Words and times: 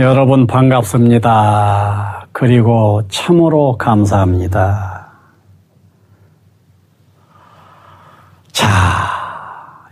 여러분 0.00 0.46
반갑습니다. 0.46 2.26
그리고 2.32 3.02
참으로 3.08 3.76
감사합니다. 3.76 5.10
자, 8.50 8.66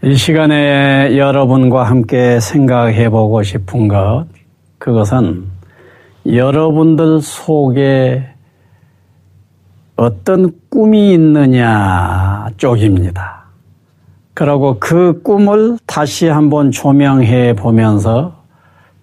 이 0.02 0.14
시간에 0.14 1.18
여러분과 1.18 1.82
함께 1.82 2.40
생각해 2.40 3.10
보고 3.10 3.42
싶은 3.42 3.86
것, 3.88 4.24
그것은 4.78 5.44
여러분들 6.24 7.20
속에 7.20 8.30
어떤 9.94 10.52
꿈이 10.70 11.12
있느냐 11.12 12.48
쪽입니다. 12.56 13.44
그리고 14.32 14.78
그 14.80 15.20
꿈을 15.20 15.76
다시 15.84 16.28
한번 16.28 16.70
조명해 16.70 17.56
보면서 17.56 18.37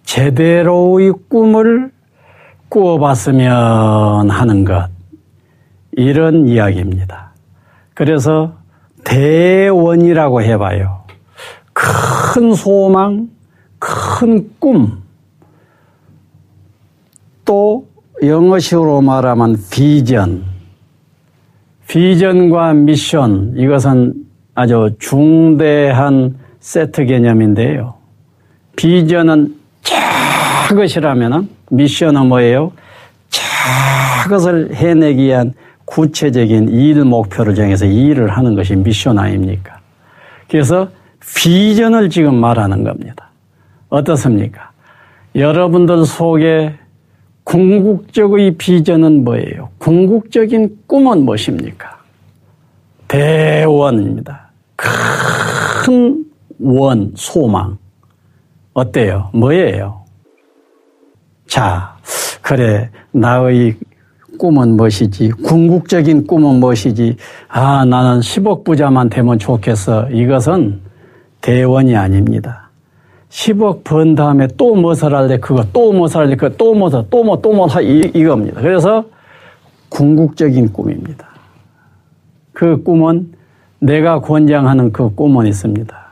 제대로의 0.06 1.14
꿈을 1.30 1.92
꾸어봤으면 2.70 4.30
하는 4.30 4.66
것. 4.66 4.90
이런 5.92 6.48
이야기입니다. 6.48 7.32
그래서 7.94 8.54
대원이라고 9.04 10.42
해봐요. 10.42 11.04
큰 11.74 12.54
소망, 12.54 13.30
큰 13.80 14.50
꿈, 14.60 15.04
또 17.44 17.88
영어식으로 18.24 19.02
말하면 19.02 19.58
비전, 19.72 20.44
비전과 21.88 22.74
미션, 22.74 23.56
이것은 23.58 24.14
아주 24.56 24.96
중대한 25.00 26.38
세트 26.60 27.06
개념인데요. 27.06 27.96
비전은 28.76 29.56
작것이라면 29.86 31.50
미션은 31.70 32.28
뭐예요? 32.28 32.72
작것을 33.30 34.74
해내기 34.74 35.24
위한 35.24 35.54
구체적인 35.86 36.70
일 36.70 37.06
목표를 37.06 37.56
정해서 37.56 37.86
일을 37.86 38.30
하는 38.36 38.56
것이 38.56 38.76
미션 38.76 39.20
아닙니까? 39.20 39.80
그래서 40.50 40.90
비전을 41.38 42.10
지금 42.10 42.36
말하는 42.36 42.84
겁니다. 42.84 43.30
어떻습니까? 43.90 44.72
여러분들 45.36 46.06
속에 46.06 46.76
궁극적의 47.44 48.58
비전은 48.58 49.24
뭐예요? 49.24 49.70
궁극적인 49.78 50.80
꿈은 50.88 51.24
무엇입니까? 51.26 52.00
대원입니다. 53.08 54.50
큰 54.76 56.26
원, 56.60 57.12
소망. 57.16 57.78
어때요? 58.76 59.30
뭐예요? 59.34 60.04
자, 61.48 61.96
그래, 62.42 62.90
나의 63.12 63.78
꿈은 64.38 64.76
무엇이지? 64.76 65.30
궁극적인 65.46 66.28
꿈은 66.28 66.56
무엇이지? 66.60 67.16
아, 67.48 67.86
나는 67.86 68.20
10억 68.20 68.66
부자만 68.66 69.10
되면 69.10 69.40
좋겠어. 69.40 70.10
이것은 70.10 70.82
대원이 71.40 71.96
아닙니다. 71.96 72.70
10억 73.30 73.86
번 73.86 74.14
다음에 74.14 74.46
또 74.58 74.76
무엇을 74.76 75.16
할래? 75.16 75.38
그거 75.38 75.66
또 75.72 75.94
무엇을 75.94 76.22
할래? 76.22 76.36
그거 76.36 76.54
또 76.58 76.74
무엇을, 76.74 77.06
또 77.10 77.24
뭐, 77.24 77.40
또 77.42 77.54
뭐, 77.54 77.68
이, 77.82 78.12
이겁니다. 78.14 78.60
그래서 78.60 79.06
궁극적인 79.88 80.74
꿈입니다. 80.74 81.30
그 82.52 82.84
꿈은 82.84 83.34
내가 83.80 84.20
권장하는 84.20 84.92
그 84.92 85.16
꿈은 85.16 85.48
있습니다. 85.48 86.05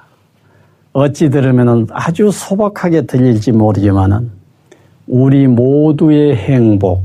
어찌 0.93 1.29
들으면 1.29 1.87
아주 1.91 2.29
소박하게 2.31 3.07
들릴지 3.07 3.51
모르지만은 3.51 4.31
우리 5.07 5.47
모두의 5.47 6.35
행복, 6.35 7.03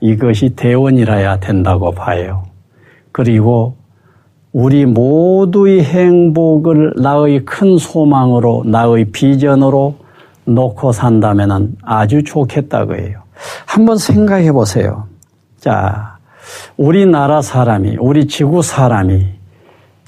이것이 0.00 0.50
대원이라야 0.50 1.40
된다고 1.40 1.90
봐요. 1.90 2.44
그리고 3.10 3.76
우리 4.52 4.86
모두의 4.86 5.84
행복을 5.84 6.94
나의 6.96 7.44
큰 7.44 7.76
소망으로, 7.76 8.62
나의 8.64 9.06
비전으로 9.06 9.96
놓고 10.44 10.92
산다면 10.92 11.76
아주 11.82 12.22
좋겠다고 12.22 12.94
해요. 12.94 13.22
한번 13.66 13.98
생각해 13.98 14.52
보세요. 14.52 15.04
자, 15.58 16.16
우리나라 16.76 17.42
사람이, 17.42 17.96
우리 17.98 18.26
지구 18.26 18.62
사람이 18.62 19.37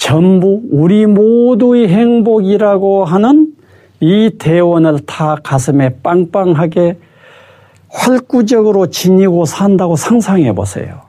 전부 0.00 0.62
우리 0.70 1.04
모두의 1.04 1.88
행복이라고 1.88 3.04
하는 3.04 3.52
이 4.00 4.30
대원을 4.38 5.00
다 5.00 5.36
가슴에 5.44 5.96
빵빵하게 6.02 6.96
활구적으로 7.90 8.86
지니고 8.86 9.44
산다고 9.44 9.96
상상해 9.96 10.54
보세요. 10.54 11.02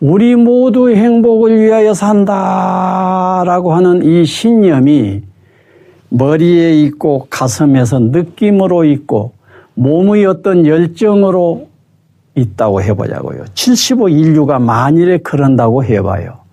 우리 0.00 0.36
모두의 0.36 0.96
행복을 0.96 1.60
위하여 1.60 1.92
산다라고 1.92 3.74
하는 3.74 4.04
이 4.04 4.24
신념이 4.24 5.22
머리에 6.10 6.72
있고 6.84 7.26
가슴에서 7.28 7.98
느낌으로 7.98 8.84
있고 8.84 9.32
몸의 9.74 10.24
어떤 10.26 10.66
열정으로 10.66 11.66
있다고 12.36 12.80
해보자고요. 12.80 13.46
75 13.54 14.08
인류가 14.08 14.60
만일에 14.60 15.18
그런다고 15.18 15.82
해봐요. 15.82 16.43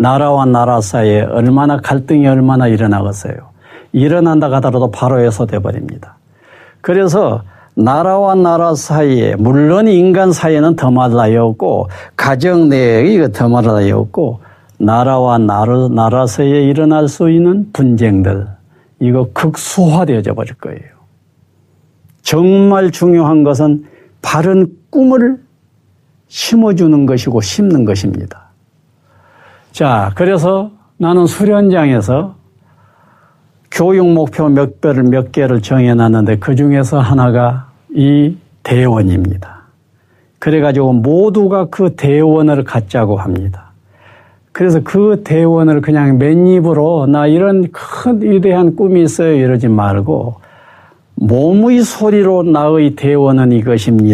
나라와 0.00 0.46
나라 0.46 0.80
사이에 0.80 1.20
얼마나 1.20 1.76
갈등이 1.76 2.26
얼마나 2.26 2.66
일어나겠어요. 2.68 3.34
일어난다 3.92 4.50
하더라도 4.52 4.90
바로 4.90 5.20
해소돼 5.20 5.58
버립니다. 5.58 6.16
그래서 6.80 7.42
나라와 7.74 8.34
나라 8.34 8.74
사이에 8.74 9.36
물론 9.36 9.88
인간 9.88 10.32
사이에는 10.32 10.76
더 10.76 10.90
말라였고 10.90 11.88
가정 12.16 12.70
내에 12.70 13.12
이거 13.12 13.28
더 13.28 13.50
말라였고 13.50 14.40
나라와 14.78 15.36
나라, 15.36 15.88
나라 15.88 16.26
사이에 16.26 16.62
일어날 16.62 17.06
수 17.06 17.28
있는 17.28 17.70
분쟁들 17.74 18.46
이거 19.00 19.28
극소화되어져 19.34 20.32
버릴 20.32 20.54
거예요. 20.54 20.80
정말 22.22 22.90
중요한 22.90 23.44
것은 23.44 23.84
바른 24.22 24.66
꿈을 24.88 25.38
심어주는 26.28 27.04
것이고 27.04 27.42
심는 27.42 27.84
것입니다. 27.84 28.39
자, 29.72 30.10
그래서 30.14 30.70
나는 30.96 31.26
수련장에서 31.26 32.34
교육 33.70 34.12
목표 34.12 34.48
몇 34.48 34.80
개를 34.80 35.04
몇 35.04 35.32
개를 35.32 35.62
정해놨는데 35.62 36.38
그 36.38 36.56
중에서 36.56 36.98
하나가 36.98 37.68
이 37.94 38.36
대원입니다. 38.62 39.60
그래가지고 40.38 40.94
모두가 40.94 41.66
그 41.66 41.94
대원을 41.94 42.64
갖자고 42.64 43.16
합니다. 43.16 43.70
그래서 44.52 44.80
그 44.82 45.22
대원을 45.24 45.80
그냥 45.80 46.18
맨입으로 46.18 47.06
나 47.06 47.26
이런 47.28 47.70
큰 47.70 48.20
위대한 48.20 48.74
꿈이 48.74 49.02
있어요 49.02 49.32
이러지 49.34 49.68
말고 49.68 50.40
몸의 51.14 51.82
소리로 51.82 52.42
나의 52.42 52.96
대원은 52.96 53.52
이것입니다. 53.52 54.08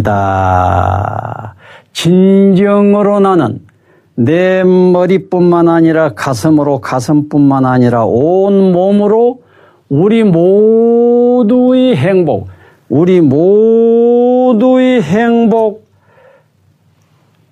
진정으로 1.93 3.21
나는 3.21 3.61
내 4.17 4.65
머리뿐만 4.65 5.69
아니라 5.69 6.15
가슴으로 6.15 6.81
가슴뿐만 6.81 7.67
아니라 7.67 8.07
온 8.07 8.73
몸으로 8.73 9.43
우리 9.89 10.25
모두의 10.25 11.97
행복, 11.97 12.49
우리 12.89 13.21
모두의 13.21 15.03
행복, 15.03 15.87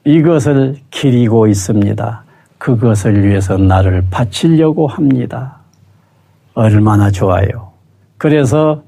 이것을 0.05 0.77
기리고 0.91 1.47
있습니다. 1.47 2.25
그것을 2.59 3.27
위해서 3.27 3.59
나를 3.59 4.05
바치려고 4.11 4.87
합니다. 4.87 5.59
얼마나 6.55 7.11
좋아요. 7.11 7.73
그래서 8.17 8.83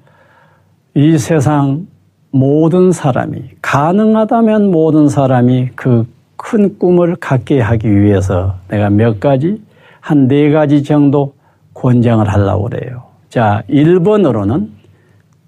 이 0.94 1.18
세상 1.18 1.86
모든 2.30 2.90
사람이, 2.90 3.42
가능하다면 3.60 4.70
모든 4.70 5.08
사람이 5.08 5.70
그 5.74 6.06
큰 6.36 6.78
꿈을 6.78 7.16
갖게 7.16 7.60
하기 7.60 8.00
위해서 8.00 8.56
내가 8.68 8.90
몇 8.90 9.20
가지, 9.20 9.62
한 10.00 10.28
네 10.28 10.50
가지 10.50 10.82
정도 10.84 11.34
권장을 11.74 12.26
하려고 12.28 12.68
그래요. 12.68 13.04
자, 13.28 13.62
1번으로는 13.68 14.68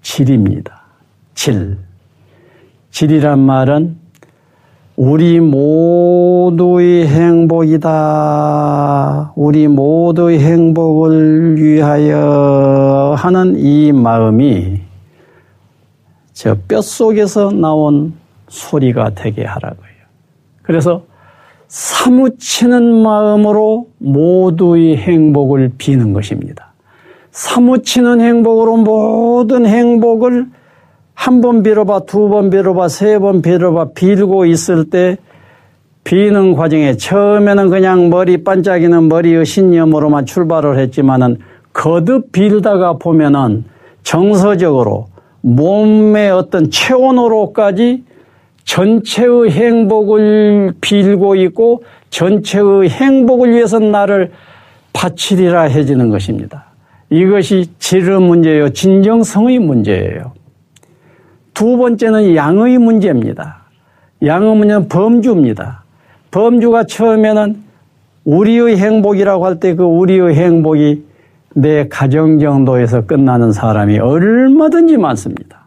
질입니다. 0.01 0.81
질. 1.33 1.77
질이란 2.91 3.39
말은 3.39 3.97
우리 4.95 5.39
모두의 5.39 7.07
행복이다. 7.07 7.89
우리 9.35 9.67
모두의 9.67 10.39
행복을 10.39 11.55
위하여 11.57 13.15
하는 13.17 13.55
이 13.57 13.93
마음이 13.93 14.81
저 16.33 16.55
뼛속에서 16.67 17.51
나온 17.51 18.13
소리가 18.49 19.11
되게 19.11 19.45
하라고요. 19.45 19.98
그래서 20.69 21.01
사무치는 21.67 23.01
마음으로 23.01 23.87
모두의 23.97 24.97
행복을 24.97 25.71
비는 25.79 26.13
것입니다. 26.13 26.73
사무치는 27.31 28.21
행복으로 28.21 28.77
모든 28.77 29.65
행복을 29.65 30.45
한 31.15 31.41
번 31.41 31.63
빌어봐, 31.63 32.01
두 32.01 32.29
번 32.29 32.51
빌어봐, 32.51 32.87
세 32.87 33.17
번 33.17 33.41
빌어봐, 33.41 33.93
빌고 33.95 34.45
있을 34.45 34.91
때 34.91 35.17
비는 36.03 36.53
과정에 36.53 36.95
처음에는 36.97 37.71
그냥 37.71 38.11
머리 38.11 38.43
반짝이는 38.43 39.07
머리의 39.09 39.47
신념으로만 39.47 40.27
출발을 40.27 40.77
했지만은 40.77 41.39
거듭 41.73 42.31
빌다가 42.31 42.93
보면은 42.99 43.65
정서적으로 44.03 45.07
몸의 45.41 46.29
어떤 46.29 46.69
체온으로까지 46.69 48.03
전체의 48.69 49.49
행복을 49.49 50.73
빌고 50.79 51.35
있고 51.35 51.83
전체의 52.11 52.89
행복을 52.89 53.51
위해서 53.51 53.79
나를 53.79 54.31
바치리라 54.93 55.63
해지는 55.63 56.09
것입니다. 56.11 56.65
이것이 57.09 57.65
질의 57.79 58.21
문제요 58.21 58.69
진정성의 58.69 59.57
문제예요. 59.57 60.33
두 61.55 61.77
번째는 61.77 62.35
양의 62.35 62.77
문제입니다. 62.77 63.63
양의 64.23 64.55
문제는 64.55 64.87
범주입니다. 64.87 65.83
범주가 66.29 66.83
처음에는 66.83 67.63
우리의 68.25 68.77
행복이라고 68.77 69.45
할 69.47 69.59
때 69.59 69.73
그 69.73 69.83
우리의 69.83 70.35
행복이 70.35 71.03
내 71.55 71.87
가정 71.87 72.37
정도에서 72.37 73.07
끝나는 73.07 73.51
사람이 73.51 73.97
얼마든지 73.97 74.97
많습니다. 74.97 75.58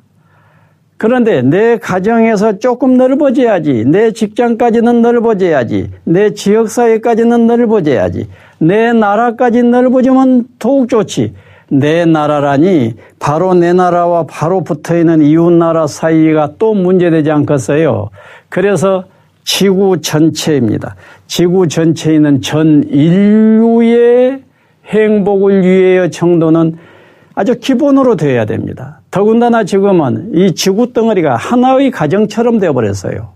그런데 1.03 1.43
내 1.43 1.79
가정에서 1.79 2.61
조금 2.61 2.97
넓어져야지, 2.97 3.87
내 3.89 4.13
직장까지는 4.13 5.03
넓어져야지, 5.03 5.91
내 6.05 6.33
지역사회까지는 6.33 7.49
넓어져야지, 7.49 8.29
내 8.59 8.93
나라까지 8.93 9.65
넓어지면 9.65 10.45
더욱 10.61 10.89
좋지. 10.89 11.35
내 11.71 12.05
나라라니 12.05 12.95
바로 13.19 13.53
내 13.53 13.73
나라와 13.73 14.27
바로 14.29 14.63
붙어 14.63 14.97
있는 14.97 15.23
이웃 15.23 15.51
나라 15.51 15.89
사이가 15.89 16.53
또 16.61 16.73
문제되지 16.73 17.33
않겠어요. 17.33 18.11
그래서 18.49 19.07
지구 19.43 20.01
전체입니다. 20.01 20.95
지구 21.27 21.67
전체에 21.67 22.15
있는 22.15 22.41
전 22.43 22.85
인류의 22.85 24.45
행복을 24.87 25.63
위하여 25.63 26.11
정도는 26.11 26.77
아주 27.35 27.59
기본으로 27.59 28.15
되어야 28.15 28.45
됩니다. 28.45 29.02
더군다나 29.13 29.63
지금은 29.63 30.31
이 30.35 30.55
지구 30.55 30.95
덩어리가 30.95 31.37
하나의 31.37 31.91
가정처럼 31.91 32.59
되어버렸어요. 32.59 33.29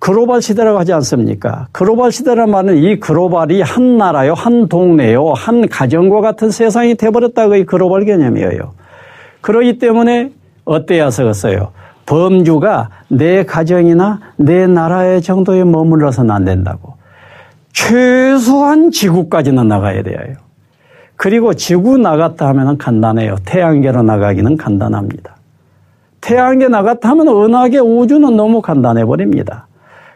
글로벌 0.00 0.42
시대라고 0.42 0.80
하지 0.80 0.92
않습니까? 0.92 1.68
글로벌 1.70 2.10
시대란 2.10 2.50
말은 2.50 2.76
이 2.76 2.98
글로벌이 2.98 3.62
한 3.62 3.96
나라요, 3.96 4.34
한 4.34 4.68
동네요, 4.68 5.32
한 5.32 5.68
가정과 5.68 6.20
같은 6.20 6.50
세상이 6.50 6.96
되어버렸다고 6.96 7.54
이 7.54 7.64
글로벌 7.64 8.04
개념이에요. 8.04 8.74
그러기 9.40 9.78
때문에 9.78 10.32
어때야 10.64 11.10
서겠어요? 11.10 11.70
범주가 12.04 12.90
내 13.08 13.44
가정이나 13.44 14.20
내 14.36 14.66
나라의 14.66 15.22
정도에 15.22 15.62
머물러서는 15.62 16.32
안 16.32 16.44
된다고. 16.44 16.94
최소한 17.72 18.90
지구까지는 18.90 19.68
나가야 19.68 20.02
돼요. 20.02 20.34
그리고 21.24 21.54
지구 21.54 21.96
나갔다 21.96 22.48
하면 22.48 22.76
간단해요. 22.76 23.36
태양계로 23.46 24.02
나가기는 24.02 24.58
간단합니다. 24.58 25.36
태양계 26.20 26.68
나갔다 26.68 27.08
하면 27.08 27.28
은하계 27.28 27.78
우주는 27.78 28.36
너무 28.36 28.60
간단해 28.60 29.06
버립니다. 29.06 29.66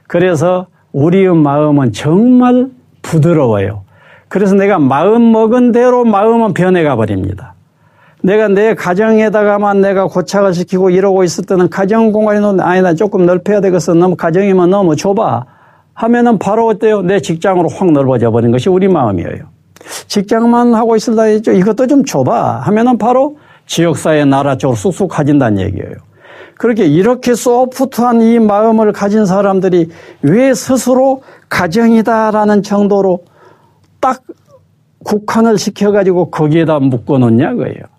그래서 0.06 0.66
우리의 0.93 1.34
마음은 1.34 1.93
정말 1.93 2.69
부드러워요. 3.00 3.84
그래서 4.28 4.55
내가 4.55 4.78
마음 4.78 5.32
먹은 5.32 5.72
대로 5.72 6.05
마음은 6.05 6.52
변해가 6.52 6.96
버립니다. 6.96 7.55
내가 8.22 8.49
내 8.49 8.75
가정에다가만 8.75 9.81
내가 9.81 10.08
고착을 10.08 10.52
시키고 10.52 10.90
이러고 10.90 11.25
있을 11.25 11.46
때는 11.46 11.70
가정 11.70 12.12
공간이 12.12 12.60
아니다 12.60 12.93
조금 12.93 13.25
넓혀야 13.25 13.62
되겠어 13.62 13.94
너무 13.94 14.14
가정이면 14.14 14.69
너무 14.69 14.94
좁아 14.94 15.46
하면은 15.94 16.38
바로 16.38 16.66
어때요 16.66 17.00
내 17.00 17.20
직장으로 17.20 17.70
확 17.70 17.90
넓어져 17.93 18.31
버린 18.31 18.50
것이 18.50 18.69
우리 18.69 18.88
마음이에요 18.88 19.57
직장만 20.06 20.75
하고 20.75 20.96
있을다 20.96 21.25
했죠 21.25 21.52
이것도 21.52 21.86
좀 21.86 22.04
좁아 22.04 22.60
하면은 22.60 22.98
바로 22.98 23.38
지역사회 23.66 24.25
나라 24.25 24.56
쪽으로 24.56 24.76
쑥쑥 24.76 25.10
가진다는 25.10 25.60
얘기예요 25.62 25.94
그렇게 26.56 26.86
이렇게 26.86 27.34
소프트한 27.34 28.20
이 28.20 28.38
마음을 28.38 28.92
가진 28.92 29.26
사람들이 29.26 29.90
왜 30.22 30.54
스스로 30.54 31.22
가정이다라는 31.48 32.62
정도로 32.62 33.20
딱 34.00 34.22
국한을 35.04 35.56
시켜가지고 35.56 36.31
거기에다 36.31 36.81
묶어 36.81 37.19
놓냐 37.19 37.54
고해요 37.54 37.98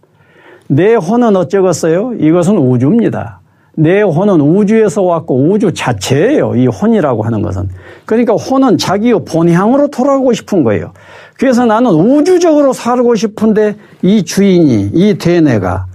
내 0.71 0.93
혼은 0.93 1.35
어쩌겠어요? 1.35 2.13
이것은 2.19 2.57
우주입니다. 2.57 3.38
내 3.79 4.01
혼은 4.01 4.41
우주에서 4.41 5.03
왔고 5.03 5.41
우주 5.49 5.73
자체예요. 5.73 6.55
이 6.55 6.67
혼이라고 6.67 7.23
하는 7.23 7.41
것은. 7.41 7.69
그러니까 8.05 8.33
혼은 8.33 8.77
자기의 8.77 9.23
본향으로 9.23 9.87
돌아가고 9.87 10.33
싶은 10.33 10.65
거예요. 10.65 10.91
그래서 11.37 11.65
나는 11.65 11.91
우주적으로 11.91 12.73
살고 12.73 13.15
싶은데 13.15 13.77
이 14.01 14.23
주인이, 14.23 14.91
이 14.93 15.17
대뇌가 15.17 15.85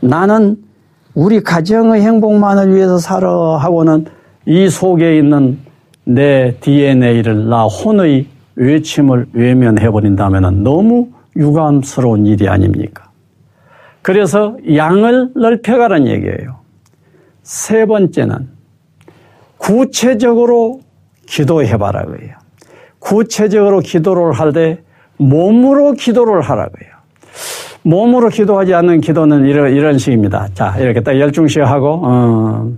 나는 0.00 0.56
우리 1.14 1.40
가정의 1.40 2.02
행복만을 2.02 2.74
위해서 2.74 2.98
살아 2.98 3.28
하고는 3.58 4.06
이 4.46 4.68
속에 4.68 5.16
있는 5.16 5.58
내 6.04 6.56
DNA를 6.60 7.48
나 7.48 7.66
혼의 7.66 8.26
외침을 8.56 9.26
외면해버린다면 9.32 10.64
너무 10.64 11.08
유감스러운 11.36 12.26
일이 12.26 12.48
아닙니까? 12.48 13.10
그래서 14.02 14.56
양을 14.74 15.30
넓혀가라는 15.36 16.08
얘기예요. 16.08 16.59
세 17.50 17.84
번째는 17.84 18.48
구체적으로 19.58 20.82
기도해봐라 21.26 22.04
고해요 22.04 22.36
구체적으로 23.00 23.80
기도를 23.80 24.32
할 24.34 24.52
때 24.52 24.78
몸으로 25.16 25.92
기도를 25.94 26.42
하라고요. 26.42 26.88
몸으로 27.82 28.28
기도하지 28.28 28.72
않는 28.72 29.00
기도는 29.00 29.46
이런, 29.46 29.74
이런 29.74 29.98
식입니다. 29.98 30.48
자, 30.54 30.78
이렇게 30.78 31.00
딱 31.02 31.18
열중씩 31.18 31.62
하고, 31.62 32.00
어, 32.04 32.70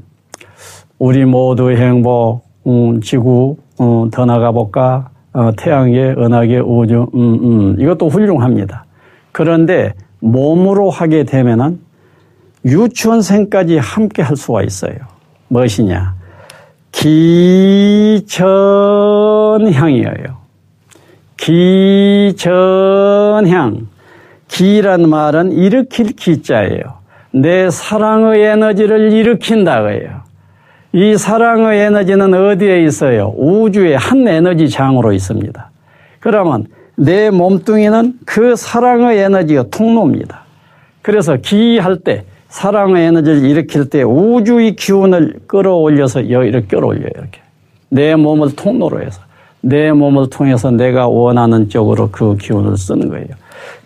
우리 0.99 1.25
모두의 1.25 1.77
행복, 1.77 2.43
음, 2.67 3.01
지구, 3.01 3.59
어, 3.79 4.09
더 4.11 4.25
나가볼까? 4.25 5.11
어, 5.35 5.53
태양계, 5.57 6.15
은하계, 6.19 6.61
우주, 6.61 7.07
음, 7.15 7.21
음. 7.45 7.77
이것도 7.79 8.09
훌륭합니다. 8.09 8.87
그런데 9.31 9.93
몸으로 10.19 10.91
하게 10.91 11.25
되면은 11.25 11.79
유치원생까지 12.65 13.79
함께 13.79 14.23
할 14.23 14.37
수가 14.37 14.63
있어요. 14.63 14.95
무엇이냐? 15.49 16.15
기전향이에요. 16.93 18.43
기전향. 22.33 22.43
기란 24.49 25.09
말은 25.09 25.53
일으킬 25.53 26.15
기자예요. 26.15 27.03
내 27.33 27.71
사랑의 27.71 28.43
에너지를 28.43 29.13
일으킨다고요. 29.13 30.23
이 30.93 31.17
사랑의 31.17 31.81
에너지는 31.81 32.35
어디에 32.35 32.85
있어요? 32.85 33.33
우주의 33.37 33.97
한 33.97 34.29
에너지 34.29 34.69
장으로 34.69 35.15
있습니다. 35.15 35.71
그러면 36.21 36.67
내 36.97 37.31
몸뚱이는 37.31 38.19
그 38.27 38.55
사랑의 38.55 39.19
에너지가 39.19 39.65
통로입니다. 39.71 40.43
그래서 41.01 41.37
기할 41.37 41.97
때 41.97 42.25
사랑의 42.53 43.07
에너지를 43.07 43.47
일으킬 43.47 43.89
때 43.89 44.03
우주의 44.03 44.77
기운을 44.77 45.41
끌어올려서 45.47 46.21
이렇게 46.21 46.67
끌어올려요. 46.67 47.09
이렇게. 47.15 47.41
내 47.89 48.15
몸을 48.15 48.55
통로로 48.55 49.01
해서. 49.01 49.23
내 49.63 49.91
몸을 49.91 50.29
통해서 50.29 50.71
내가 50.71 51.09
원하는 51.09 51.71
쪽으로 51.71 52.11
그 52.13 52.37
기운을 52.37 52.77
쓰는 52.77 53.09
거예요. 53.09 53.29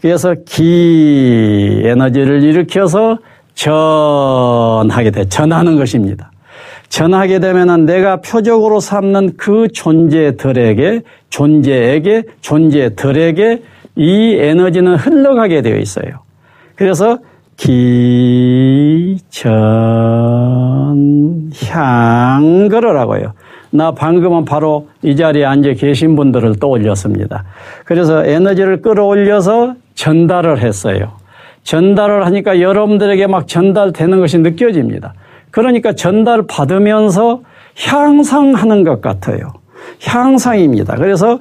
그래서 0.01 0.35
기 0.45 1.81
에너지를 1.85 2.43
일으켜서 2.43 3.19
전하게 3.55 5.13
돼. 5.13 5.29
전하는 5.29 5.77
것입니다. 5.77 6.33
전하게 6.89 7.39
되면은 7.39 7.87
내가 7.87 8.17
표적으로 8.21 8.81
삼는 8.81 9.37
그 9.37 9.69
존재들에게, 9.69 11.03
존재에게, 11.31 12.25
존재들에게 12.41 13.63
이 13.95 14.37
에너지는 14.41 14.97
흘러가게 14.97 15.63
되어 15.63 15.77
있어요. 15.77 16.19
그래서 16.75 17.19
기, 17.57 19.19
전, 19.31 19.51
향, 21.69 22.69
그러라고요. 22.69 23.33
나 23.71 23.93
방금은 23.93 24.45
바로 24.45 24.89
이 25.03 25.17
자리에 25.17 25.45
앉아 25.45 25.73
계신 25.75 26.17
분들을 26.17 26.59
떠올렸습니다. 26.59 27.45
그래서 27.85 28.25
에너지를 28.25 28.83
끌어올려서 28.83 29.75
전달을 29.95 30.63
했어요. 30.63 31.13
전달을 31.63 32.27
하니까 32.27 32.61
여러분들에게 32.61 33.27
막 33.27 33.49
전달되는 33.49 34.21
것이 34.21 34.39
느껴집니다. 34.39 35.15
그러니까 35.51 35.95
전달 35.95 36.47
받으면서 36.47 37.41
향상하는 37.79 38.85
것 38.85 39.01
같아요. 39.01 39.55
향상입니다. 40.03 40.97
그래서 40.97 41.41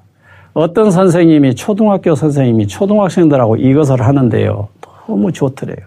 어떤 0.53 0.91
선생님이 0.91 1.55
초등학교 1.55 2.15
선생님이 2.15 2.67
초등학생들하고 2.67 3.57
이것을 3.57 4.03
하는데요. 4.03 4.69
너무 5.07 5.33
좋더래요. 5.33 5.87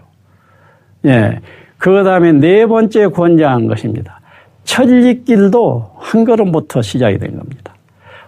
예. 1.06 1.40
그 1.76 2.02
다음에 2.04 2.32
네 2.32 2.66
번째 2.66 3.08
권장한 3.08 3.66
것입니다. 3.66 4.20
천리길도 4.64 5.90
한 5.96 6.24
걸음부터 6.24 6.82
시작이 6.82 7.18
된 7.18 7.38
겁니다. 7.38 7.74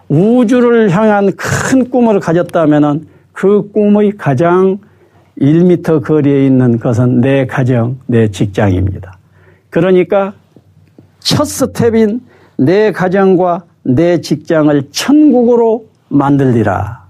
우주를 0.09 0.89
향한 0.89 1.31
큰 1.35 1.89
꿈을 1.89 2.19
가졌다면 2.19 3.07
그 3.31 3.71
꿈의 3.71 4.13
가장 4.17 4.79
1미터 5.39 6.03
거리에 6.03 6.45
있는 6.45 6.79
것은 6.79 7.21
내 7.21 7.45
가정, 7.45 7.97
내 8.05 8.29
직장입니다. 8.29 9.17
그러니까 9.69 10.33
첫 11.19 11.45
스텝인 11.45 12.21
내 12.57 12.91
가정과 12.91 13.63
내 13.83 14.21
직장을 14.21 14.89
천국으로 14.91 15.85
만들리라. 16.09 17.01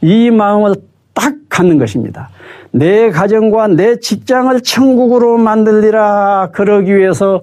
이 0.00 0.30
마음을 0.30 0.74
딱 1.14 1.34
갖는 1.48 1.78
것입니다. 1.78 2.30
내 2.70 3.10
가정과 3.10 3.68
내 3.68 3.98
직장을 3.98 4.60
천국으로 4.62 5.36
만들리라. 5.36 6.50
그러기 6.52 6.96
위해서 6.96 7.42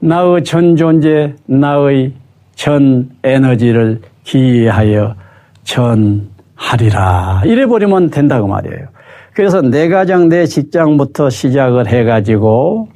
나의 0.00 0.44
전 0.44 0.76
존재, 0.76 1.34
나의 1.46 2.12
전 2.56 3.10
에너지를 3.22 4.00
기하여 4.24 5.14
전하리라. 5.62 7.42
이래 7.44 7.66
버리면 7.66 8.10
된다고 8.10 8.48
말이에요. 8.48 8.88
그래서 9.32 9.62
내 9.62 9.88
가정, 9.88 10.28
내 10.28 10.46
직장부터 10.46 11.30
시작을 11.30 11.86
해가지고 11.86 12.88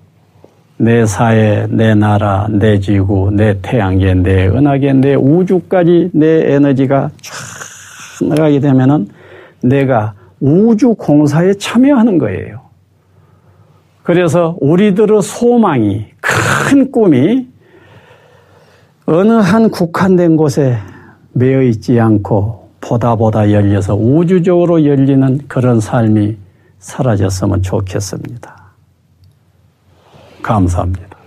내 0.81 1.07
사회, 1.07 1.67
내 1.69 1.95
나라, 1.95 2.47
내 2.49 2.79
지구, 2.79 3.31
내 3.33 3.59
태양계, 3.61 4.15
내 4.15 4.47
은하계, 4.47 4.93
내 4.93 5.15
우주까지 5.17 6.11
내 6.13 6.55
에너지가 6.55 7.11
쫙 7.21 8.27
나가게 8.29 8.61
되면은 8.61 9.09
내가 9.63 10.15
우주 10.41 10.95
공사에 10.95 11.55
참여하는 11.55 12.19
거예요. 12.19 12.61
그래서 14.05 14.57
우리들의 14.61 15.21
소망이 15.21 16.07
큰 16.21 16.91
꿈이 16.93 17.49
어느 19.07 19.33
한 19.33 19.71
국한된 19.71 20.37
곳에 20.37 20.77
매여 21.33 21.63
있지 21.63 21.99
않고 21.99 22.69
보다 22.81 23.17
보다 23.17 23.51
열려서 23.51 23.97
우주적으로 23.97 24.85
열리는 24.85 25.41
그런 25.49 25.81
삶이 25.81 26.37
사라졌으면 26.79 27.63
좋겠습니다. 27.63 28.58
감사합니다. 30.43 31.18